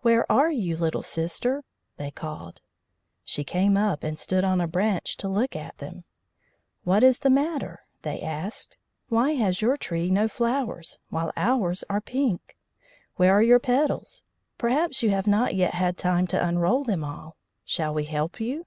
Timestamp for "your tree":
9.62-10.10